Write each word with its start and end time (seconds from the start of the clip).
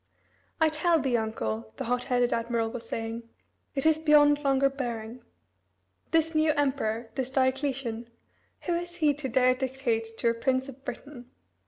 "I 0.59 0.69
tell 0.69 0.97
thee, 0.99 1.15
uncle," 1.15 1.73
the 1.77 1.83
hot 1.83 2.05
headed 2.05 2.33
admiral 2.33 2.71
was 2.71 2.89
saying, 2.89 3.29
"it 3.75 3.85
is 3.85 3.99
beyond 3.99 4.43
longer 4.43 4.67
bearing. 4.67 5.21
This 6.09 6.33
new 6.33 6.53
emperor 6.53 7.11
this 7.13 7.29
Diocletian 7.29 8.09
who 8.61 8.73
is 8.73 8.95
he 8.95 9.13
to 9.13 9.29
dare 9.29 9.53
to 9.53 9.67
dictate 9.67 10.17
to 10.17 10.29
a 10.29 10.33
prince 10.33 10.67
of 10.67 10.83
Britain? 10.83 11.29